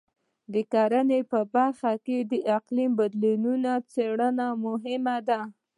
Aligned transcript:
د 0.53 0.55
کرنې 0.71 1.19
په 1.31 1.39
برخه 1.53 1.91
کې 2.05 2.17
د 2.31 2.33
اقلیم 2.57 2.91
بدلونونو 2.99 3.71
څارنه 3.93 4.47
مهمه 4.65 5.17
ده. 5.27 5.39